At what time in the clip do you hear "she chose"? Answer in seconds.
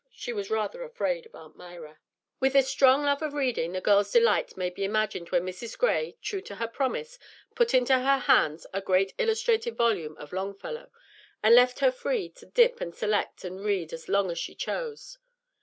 14.39-15.19